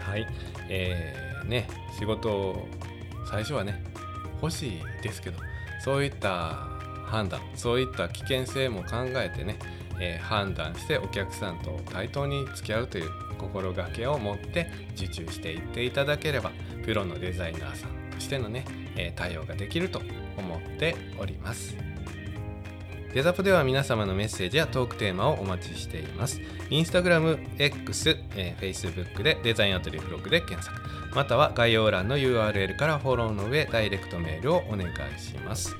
[0.00, 0.26] はい
[0.68, 1.66] えー、ね
[1.98, 2.68] 仕事
[3.30, 3.82] 最初はね
[4.42, 5.38] 欲しいですけど
[5.82, 6.68] そういった
[7.06, 9.58] 判断そういった危険性も考えてね、
[10.00, 16.50] えー、判断してお客さんと対等に付き合うという心がけを持って受注していっていただければ
[16.84, 18.64] プロのデザイナーさんとしてのね、
[18.96, 20.00] え、対応ができると
[20.36, 21.76] 思っております。
[23.16, 26.38] デザポでは皆様のメッセージやトークテーマをお待ちしています。
[26.68, 30.78] インスタグラム、X、えー、Facebook でデザインアトリエブログで検索。
[31.14, 35.74] または概要欄の URL からフォローの上、ダイレクトメールをお願いします。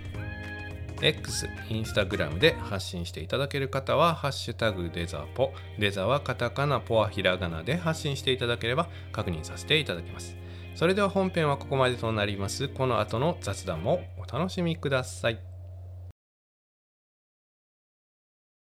[1.02, 10.36] X、インスタグラムで発信していただける方は、ハッシュタグデザポ、デザはカタカナ、ポはひらがなで発信していただければ確認させていただきます。
[10.74, 12.68] それでは本編はここまでとなります。
[12.68, 15.38] この後の雑談もお楽しみください。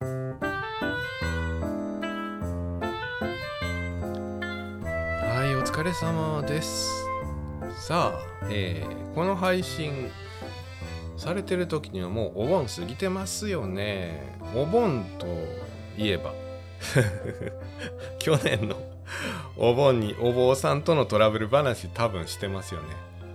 [0.00, 0.06] は
[5.44, 6.88] い、お疲れ様です。
[7.76, 10.10] さあ、えー、この配信
[11.18, 14.38] されてる時にはもうお盆過ぎてますよね。
[14.54, 15.26] お盆と
[15.96, 16.32] いえば
[18.18, 18.76] 去年の
[19.56, 22.88] お盆にお坊さんとのトラブル話多分してますよね。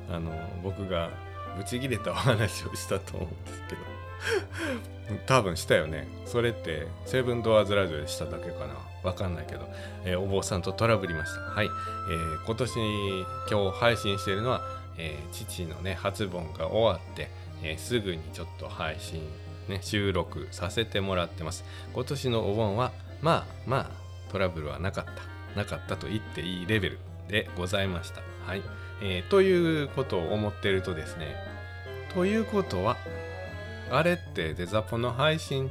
[0.10, 0.32] あの
[0.64, 1.10] 僕が
[1.58, 6.08] ブチギレたお話をしたと思うんですけど 多分したよね。
[6.26, 8.76] それってセブンドアーズラジオでしただけかな。
[9.04, 9.70] わかんないけど、
[10.06, 11.42] えー、お坊さんとトラブりました。
[11.42, 11.66] はい。
[11.66, 12.80] えー、今年
[13.52, 14.62] 今日配信してるのは、
[14.98, 17.30] えー、父のね初盆が終わって、
[17.64, 19.22] えすぐにちょっと配信
[19.68, 21.64] ね収録させてもらってます。
[21.94, 25.34] 今年のお盆はまあまあトラブルはなかった。
[25.56, 28.22] なかったと言っていいレベルでございました。
[28.46, 28.62] はい。
[29.02, 31.36] えー、ということを思ってるとですね、
[32.14, 32.98] ということは、
[33.92, 35.70] あれってデザポの配信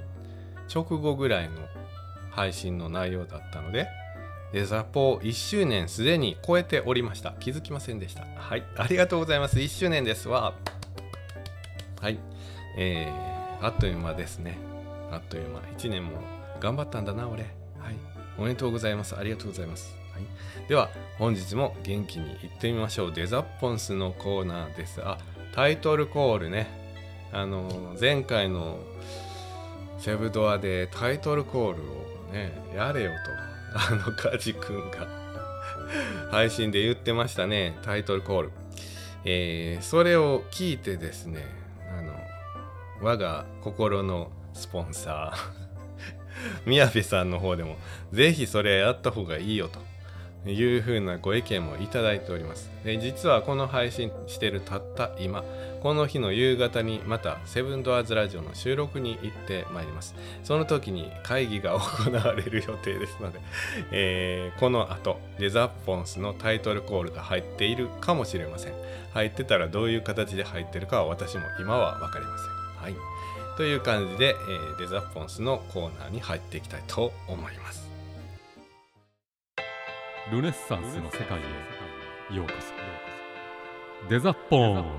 [0.72, 1.56] 直後ぐらいの
[2.30, 3.88] 配信の内容だったので、
[4.52, 7.32] デザポ1周年すでに超えておりました。
[7.40, 8.24] 気づきませんでした。
[8.36, 8.64] はい。
[8.76, 9.58] ありがとうございます。
[9.58, 10.54] 1周年ですわ。
[12.02, 12.18] はい。
[12.76, 14.58] えー、あっという間ですね。
[15.12, 15.60] あっという間。
[15.78, 16.18] 1年も
[16.58, 17.44] 頑張ったんだな、俺。
[17.78, 19.16] はいおめでとうございます。
[19.16, 19.94] ありがとうございます。
[20.12, 20.22] はい、
[20.68, 23.12] では、本日も元気にいってみましょう。
[23.12, 25.00] デザッポンスのコーナーです。
[25.04, 25.18] あ、
[25.54, 26.66] タイトルコールね。
[27.30, 28.80] あの、前回の
[29.98, 35.06] セブドアでタイトルコールをね、やれよと、 あの、カジ君が
[36.32, 37.78] 配信で言ってましたね。
[37.82, 38.50] タイトルコール。
[39.24, 41.61] えー、それを聞いてですね、
[43.02, 45.62] 我が心のスポンサー
[46.66, 47.76] 宮部さんの方でも、
[48.12, 49.68] ぜひそれやった方がいいよ
[50.44, 52.70] というふうなご意見もいただいております。
[52.84, 55.44] で実はこの配信してるたった今、
[55.82, 60.14] この日の夕方にまたセブンドアーズラジオの収録に行ってまいります。
[60.44, 63.40] その時に会議が行われる予定ですので、
[63.90, 68.74] えー、この後、デザッポンスのタイトルコールが入っているかもしれません。
[69.12, 72.61] 入ってたらどういう形で入ってるかは私も今は分かりません。
[72.82, 72.94] はい。
[73.56, 77.88] という感じで、えー、デザポンスのコーナーに入っていきたいと思います
[80.30, 84.98] ルネッサンスの世界へようこそデザポン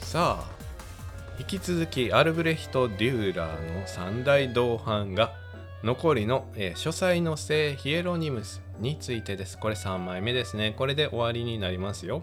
[0.00, 0.50] さあ
[1.38, 5.32] 引き続きアルブレヒト・デューラーの三大同伴が
[5.84, 9.56] 残りの、えー、書斎の聖ヒエロニムスについてです。
[9.56, 10.74] これ3枚目ですね。
[10.76, 12.22] これで終わりになりますよ。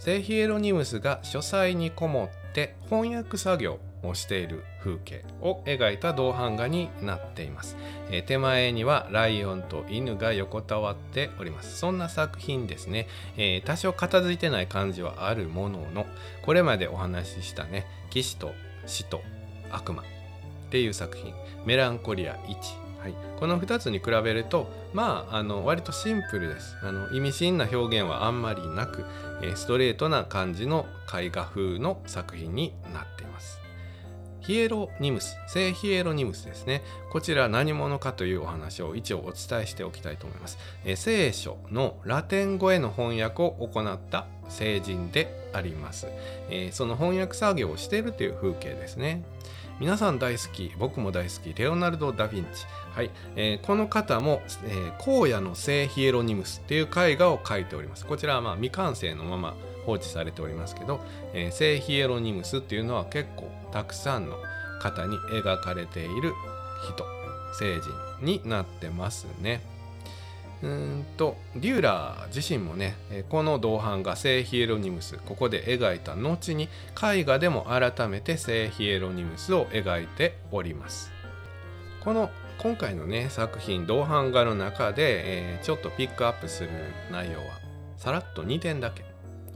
[0.00, 7.76] 聖ヒエロニムスが書斎にこもって翻訳作業をしている風景を描いた銅版画になっています、
[8.10, 11.76] えー、手前にはライオンと犬が横たわっております。
[11.76, 16.06] そんな作品ですね、えー、多少片付いてない感じはあるものの
[16.46, 18.54] これまでお話ししたね騎士と
[18.86, 19.20] 死と
[19.70, 20.04] 悪魔っ
[20.70, 21.34] ていう作品。
[21.66, 26.76] メランコリア1はい、この2つに比べるとまああの割とシンプルです。
[26.82, 29.04] あの意味深な表現はあんまりなく、
[29.42, 33.60] えストレートな感じの絵画風の作品になっています。
[34.40, 35.36] ヒエロニムス。
[35.48, 36.82] 聖ヒエロニムスですね。
[37.10, 46.06] こちら何者かというお話を一応お伝えしておきたいと思います、え聖書のラテン語への翻訳を行った聖人であります、
[46.48, 49.22] えー、その翻訳作業をしているという風景ですね。
[49.80, 58.04] 皆さん大好き僕も大好きレオナルド・ダ・ヴィンチはい、えー、この方も、えー、荒野の聖ヒエロニムスっていう絵画を描いております。
[58.04, 61.00] こちらはまあ未完成のまま放置されておりますけど、
[61.32, 64.36] えー、聖ヒエロニムスっていうのは結構たくさんの
[64.82, 66.34] 方に描かれている
[66.92, 67.06] 人、
[67.58, 67.90] 聖人
[68.20, 69.62] になってますね。
[70.62, 72.94] うんとデューラー自身もね
[73.30, 75.18] この銅版が聖ヒエロニムス。
[75.24, 76.68] ここで描いた後に
[77.02, 81.12] 絵画でも改めて聖ヒエロニムスを描いております。
[82.04, 86.70] この今回のね作品同版画の中で、えー、ちょっとピックアップする
[87.10, 87.44] 内容は
[87.96, 89.04] さらっと2点だけ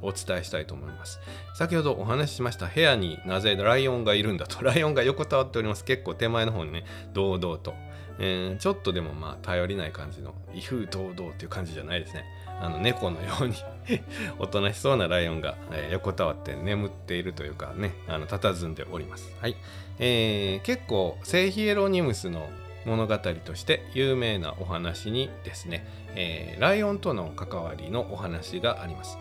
[0.00, 1.20] お伝えしたいと思います。
[1.54, 4.62] 先ほどお話ししました部屋になぜライオンがいるんだと。
[4.62, 5.84] ライオンが横たわっております。
[5.84, 7.74] 結構手前の方にね堂々と、
[8.18, 12.24] えー、ちょっとでもまあ頼りない感じの威風堂々っていう感じじゃないですね。
[12.60, 13.54] あの猫のように
[14.38, 19.34] おとなしそうなライオンが、えー、横たわって眠っているというかねあの佇んでおります。
[19.40, 19.56] はい、
[19.98, 22.48] えー、結構セイヒエロニムスの
[22.86, 29.18] 物語として有名なお話にですね、えー、ライオンとの関わりのお話があります。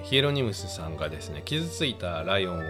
[0.00, 2.62] えー、ヒエロニムスさんがですね傷ついたライオンを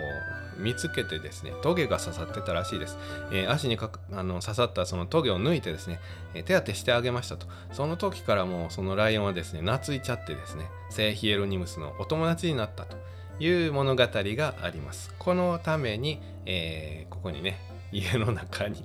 [0.59, 2.99] 見つけてですねトゲが刺さってたらしいです、
[3.33, 6.01] えー、足にかあの刺さったそのトゲを抜いてですね、
[6.35, 7.47] えー、手当てしてあげましたと。
[7.73, 12.97] その時からもうそのライオンはですね懐いちゃってですね聖ヒエロニムスのお友達になったと。
[13.39, 15.13] いう物語があります。
[15.19, 17.61] このために、えー、ここにね
[17.93, 18.83] 家の中に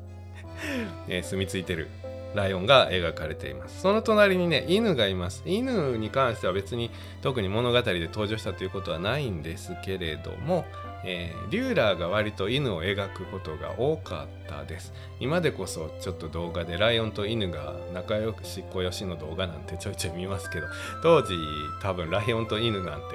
[1.08, 1.88] え住み着いてる
[2.36, 3.82] ライオンが描かれています。
[3.82, 5.44] その隣にね犬がいます。
[5.46, 10.66] 犬に関しては別に特に物語で登場したということはないんですけれども、
[11.04, 14.94] えー、リューラーが割と犬を描くことが多かったです。
[15.20, 20.68] 今でこそちょっと動画でライオンと犬が仲良くしっこよしの動画なんてちょいちょい見ますけど
[21.04, 21.36] 当時
[21.82, 23.06] 多分ライオンと犬なんて、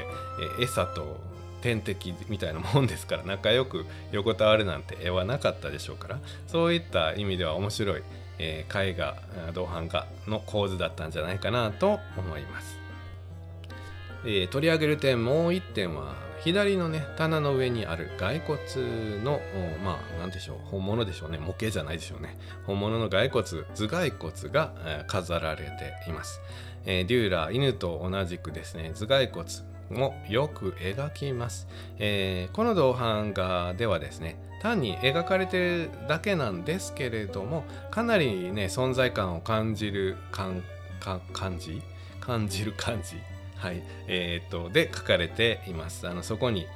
[0.59, 1.17] えー、餌と
[1.63, 8.03] 天敵みたいなもんですから仲良く横たわるなんて絵はなかったでしょうからそういった意味では面白い
[8.39, 9.17] えー、絵画
[9.55, 12.79] 銅版画の構図だったんじゃないかなと思います、
[14.25, 16.15] えー、取り上げる点もう一点は
[16.47, 18.57] 左のね棚の上にある骸骨
[19.25, 19.41] の
[19.85, 21.39] まあ何でしょう本物でしょうね。
[21.39, 22.39] 模型じゃないでしょうね。
[22.67, 25.65] 本物の骸骨頭蓋骨が、えー、飾られ
[26.05, 26.41] ています、
[26.85, 29.49] えー、デューラー犬と同じくですね頭蓋骨
[29.91, 31.67] もよく描きます、
[31.99, 40.63] えー、この銅版画ではですね単に描かれてるだけなんですけれどもかなりね存在感を感じる感
[41.33, 41.83] 感じ？
[42.21, 43.17] 感じる感じ？
[43.57, 43.83] はい。
[44.07, 46.09] えー、っとで書かれています。
[46.09, 46.67] あのそこに、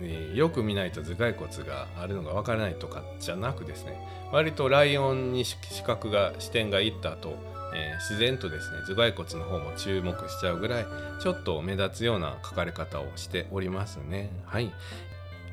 [0.00, 3.98] えー、よく見ないと頭蓋骨があるのがわからないとかじゃなくですね
[4.32, 7.36] 割とライオンに視覚が視点がいった後
[7.74, 10.86] えー、自然とですね頭蓋骨の方も注目しちゃうぐらい
[11.20, 14.30] ちょっと目立つような書かれ方をしておりますね。
[14.46, 14.72] はい、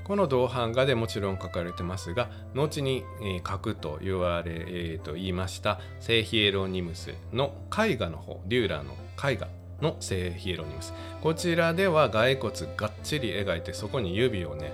[0.04, 8.94] この銅版画でもちろん書かれてますが後に、えー、書くと言われ、えー、と言いました聖ヒエロニムスの絵画の方デューラーの
[9.30, 9.65] 絵画。
[9.82, 10.94] の聖ヒエロニムス。
[11.22, 14.72] こちらでは骸骨がっちり描いてそこに指をね、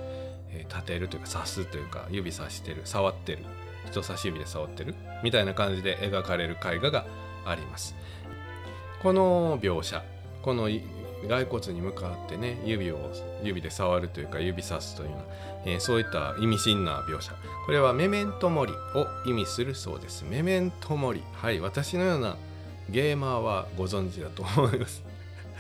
[0.51, 3.39] え、立てるというか刺すというか指さしてる触ってる
[3.87, 7.05] 人差し指で触ってるみたいな感じで描かれる絵画が
[7.45, 7.95] あります。
[9.01, 10.03] この描写
[10.41, 10.69] この
[11.27, 13.11] 骸骨に向かってね指を
[13.43, 17.33] 指で触るというか指さすというような、えー、そういった意味深な描写。
[17.65, 20.23] これはメメントモリを意味するそうです。
[20.23, 21.23] メメントモリ。
[21.33, 22.37] はい私のような
[22.91, 25.03] ゲーマーはご存知だと思います。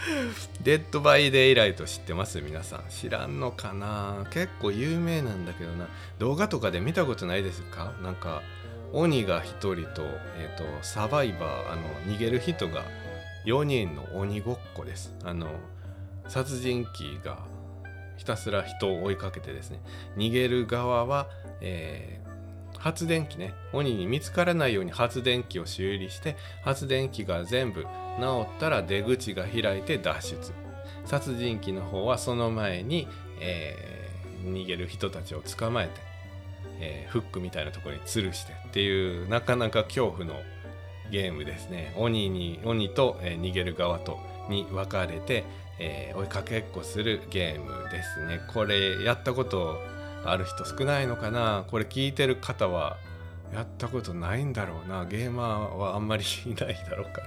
[0.63, 2.41] Dead by Daylight 知ってます？
[2.41, 2.83] 皆さん。
[2.89, 4.25] 知らんのかな？
[4.31, 5.87] 結構有名なんだけどな。
[6.19, 7.93] 動画とかで見たことないですか？
[8.01, 8.41] なんか
[8.93, 10.03] 鬼が1人と,、
[10.37, 12.83] えーとサバイバーあの逃げる人が
[13.45, 15.15] 4人の鬼ごっこです。
[15.23, 15.47] あの
[16.27, 17.39] 殺人鬼が
[18.17, 19.79] ひたすら人を追いかけてですね。
[20.17, 21.27] 逃げる側は、
[21.61, 22.30] えー、
[22.81, 23.53] 発電機ね。
[23.73, 27.87] 鬼に見つからないように発電機を修理して発電機が全部治
[28.57, 30.51] ったら出口が開いて脱出。
[31.05, 33.07] 殺人鬼の方はその前に、
[33.39, 35.93] えー、逃げる人たちを捕まえて、
[36.79, 40.35] えー、フックみたいなところに吊るしてっていうなかなか恐怖の
[41.11, 41.93] ゲームですね。
[41.97, 44.17] 鬼に鬼と、えー、逃げる側と
[44.49, 45.43] に分かれて、
[45.79, 48.39] え、追いかけっこするゲームですね。
[48.53, 49.79] これやったこと
[50.23, 51.65] ある人少ないのかな？
[51.69, 52.97] これ聞いてる方は
[53.53, 55.05] やったことないんだろうな。
[55.05, 57.21] ゲーマーはあんまりいないだろうか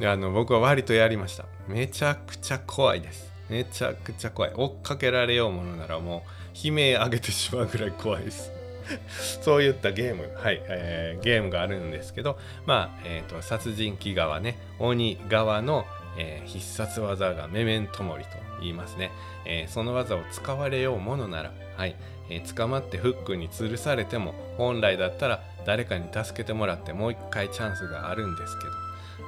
[0.00, 0.12] ら。
[0.12, 1.44] あの僕は割とやりました。
[1.68, 3.32] めちゃくちゃ怖いです。
[3.48, 4.52] めちゃくちゃ怖い。
[4.54, 8.52] 追っかけられようものならもう悲鳴上げてしまうぐらい怖いです。
[9.42, 19.10] そういったゲーム、はい、えー、ゲームがあるんですけど、まあ、えっ、ー、と、殺人鬼側ね、鬼側の、えー、必殺技がメメントモリと言いますね。
[19.44, 21.96] えー、その技を使われようものなら、はい、
[22.30, 28.70] えー、捕まってフックに吊るされても、本来だったら誰かに助けてもらってもう一回チャンスがあるんですけど、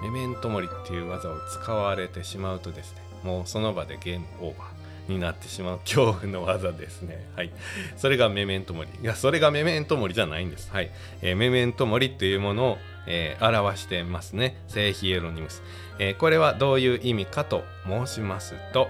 [0.02, 4.78] メメントモリっていう技を使われてしまうとですね、もうその場でゲームオーバー。
[5.08, 7.26] になってしまう恐怖の技ですね。
[7.34, 7.50] はい。
[7.96, 8.90] それがメメントモリ。
[9.02, 10.70] いや、それがメメントモリじゃないんです。
[10.70, 10.90] はい。
[11.22, 14.62] えー、メメントモリっていうものを、えー、表してますね。
[14.68, 15.62] 聖ヒエロニムス。
[15.98, 18.88] えー、これはどういう意味かと申しますと、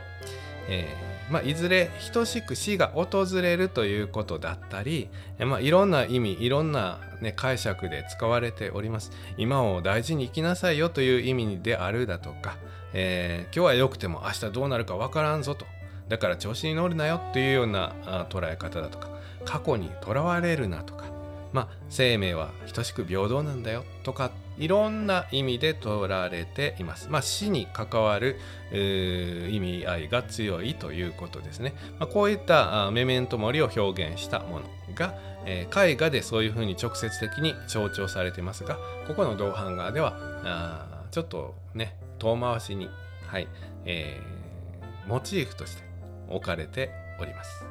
[0.68, 12.56] えーまあ、いずれ等しく死が訪れるということだったり、え、まあ、いろんな意味いろんな、ね、解釈で使われております今を大事に生きなさいよという意味であるだとか、
[12.94, 15.66] え、今日は良くても明日どうなるかわからんぞと
[16.08, 17.92] だから調子に乗るなよっていうような
[18.30, 19.08] 捉え方だとか
[19.44, 21.04] 過去にとらわれるなとか
[21.52, 27.08] まあ生命は等しく平等なんだよとかいろんな意味で取られています。
[27.08, 28.36] まあ、死に関わる
[28.72, 31.74] 意味合いが強いということですね。
[32.00, 42.90] まあ、こういったメメントモリを表現したものが、えー、絵画でそういうふうに直接的に象徴されていますがここの銅版画ではあちょっとね遠回しに、
[43.26, 43.46] はい
[43.84, 44.38] えー
[45.08, 45.82] モチーフとして
[46.28, 46.90] 置かれて
[47.20, 47.64] おります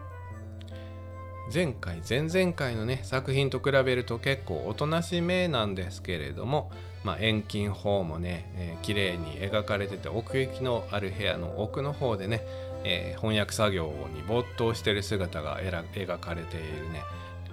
[1.53, 6.71] 前回前々回のね作品と比べると結構おとなしめなんですけれども、
[7.03, 12.41] まあ、遠近法もね、えー、綺麗に描かれてて奥行きのある部屋の奥の方でね、
[12.83, 17.01] えー、翻訳作業に没頭してる姿が描かれているね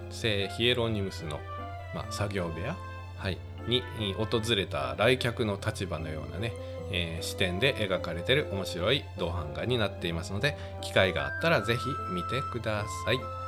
[0.09, 1.39] 聖ヒエロニムスの、
[1.93, 2.75] まあ、作業部屋、
[3.17, 3.37] はい、
[3.67, 3.81] に
[4.15, 6.51] 訪れた来客の立場のようなね、
[6.91, 11.81] えー、視点で描かれてる面白い銅版画になっていますので機会があったら是非
[12.13, 13.44] 見てください。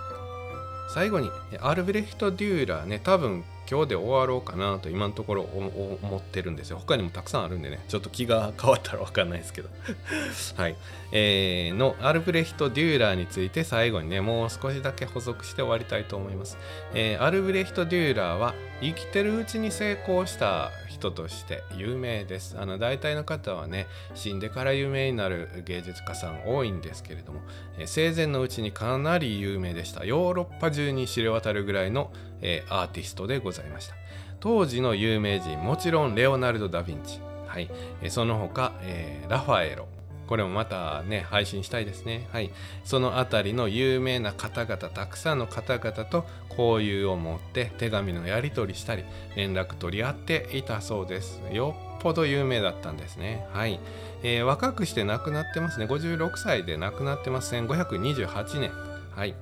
[0.87, 1.29] 最後に
[1.59, 6.77] アルブレヒト・デューラーね多分今日で終わろうかなと今のところ思ってるんですよ。
[6.77, 9.69] 他にもたくさんあるんでねちょっと気が変わったら分かんないですけど。
[10.55, 10.75] はい。
[11.11, 16.57] えー、のアルブレヒト・デューラーについて最後にねもう少しだけ補足して終わりたいと思います、
[16.93, 22.57] えー、アルブレヒト・デューラーは生きてるうちに成功した人として有名です。
[22.59, 27.41] あの大体の方はね死んでから有名になる芸術家さん多いんですけれども、
[27.77, 30.05] えー、生前のうちにかなり有名でした。
[30.05, 33.95] ヨーロッパ中に知れ渡るぐらいの、えー、アーティストでございました。
[34.39, 37.69] 当時の有名人もちろんレオナルド・ダ・ヴィンチ、はい。
[38.01, 39.87] え、その他、えー、ラファエロ。
[40.27, 42.27] これもまたね配信したいですね。
[42.31, 42.51] はい。
[42.83, 49.03] その辺りの有名な方々たくさんの方々と交友を持って手紙のやり取りしたり
[49.35, 51.41] 連絡取り合っていたそうです。
[51.51, 53.47] よっぽど有名だったんですね。
[53.53, 53.79] はい、
[54.23, 55.85] えー、若くして亡くなってますね。
[55.85, 58.71] 56歳で亡くなってます1528年。
[59.15, 59.33] はい、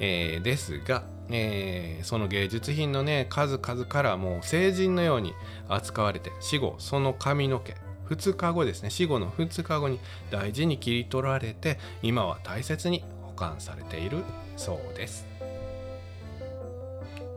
[0.00, 5.34] えー、ですがえー、その芸術品のね数々からもう成人のように
[5.68, 7.74] 扱われて死後その髪の毛。
[8.08, 8.90] 2日後ですね。
[8.90, 9.98] 死後の2日後に
[10.30, 14.24] 大事に切り取られて今は大切に保管されている
[14.56, 15.26] そうです。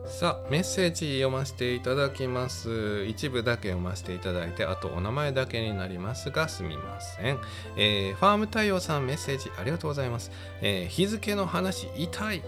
[0.07, 3.05] さあメッセージ読ませていただきます。
[3.05, 7.39] 一部だけ読ませていただいてあとお名前だけになりますがすみません、
[7.77, 12.41] えー、ファーム太陽さんメッセージありがとうございます、えー、日付の話痛い、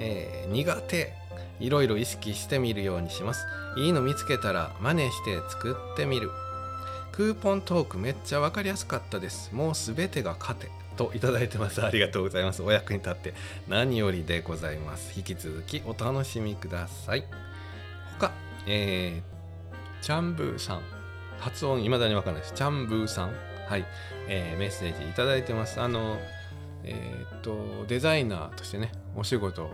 [0.00, 1.28] えー、苦手。
[1.60, 3.46] いろいろ意識してみるようにします。
[3.76, 6.30] いいの見つけたら真似して作ってみる。
[7.18, 9.52] クーポントークめっちゃ分かりやすかったです。
[9.52, 10.70] もうすべてが勝て。
[10.96, 11.84] といただいてます。
[11.84, 12.62] ありがとうございます。
[12.62, 13.34] お役に立って
[13.66, 15.12] 何よりでございます。
[15.16, 17.24] 引き続きお楽しみください。
[18.20, 18.30] 他、
[18.68, 20.82] えー、チャンブーさん。
[21.40, 22.54] 発音未だにわかんないです。
[22.54, 23.32] チャンブーさん。
[23.66, 23.84] はい、
[24.28, 25.80] えー、メッセージいただいてます。
[25.80, 26.20] あの、
[26.84, 29.72] えー、っと、デザイナーとしてね、お仕事、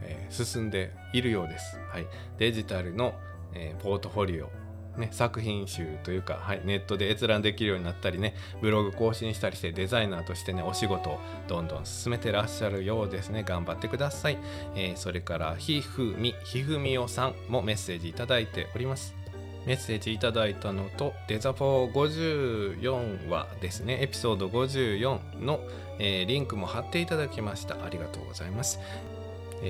[0.00, 1.78] えー、進んでいるようです。
[1.92, 2.06] はい、
[2.38, 3.12] デジタルの、
[3.52, 4.50] えー、ポートフォリオ
[5.00, 13.42] ね、作品集というか、はい、ネットで閲覧できるようになったりねブログ更新したりしてデザイナーとしてねお仕事をどんどん進めてらっしゃるようですね。
[13.42, 14.38] 頑張ってください、
[14.76, 19.14] えー、それからひふみひふみおさんもメッセージいただいております。
[19.66, 23.98] メッセージいただいたのとデザポー54話ですね。
[24.00, 25.60] エピソード54の、
[25.98, 27.74] えー、リンクも貼っていただきました。
[27.84, 28.80] ありがとうございます。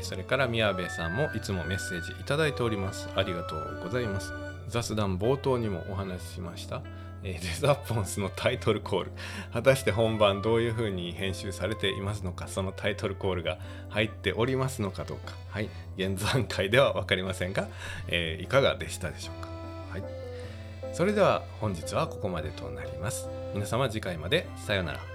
[0.02, 3.08] それから宮部さんもいつもメッセージいただいております。
[3.16, 4.49] ありがとうございます。
[4.70, 6.82] 雑談冒頭にもお話ししました、
[7.22, 9.12] えー、デザポンスのタイトルコール。
[9.52, 13.58] 果たして本番どういう風に編集されていますのかそのタイトルコールが
[13.90, 15.34] 入っておりますのかどうか。
[15.50, 15.68] はい。
[15.96, 17.68] 現段階では分かりませんが、
[18.08, 19.48] えー、いかがでしたでしょうか。
[19.90, 20.04] はい。
[20.94, 23.28] それでは本日はここまでとなります。
[23.54, 24.46] 皆様次回まで。
[24.56, 25.09] さようなら。